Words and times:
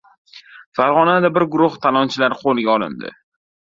Farg‘onada 0.79 1.31
bir 1.37 1.47
guruh 1.57 1.79
talonchilar 1.87 2.39
qo‘lga 2.45 2.79
olindi 2.81 3.19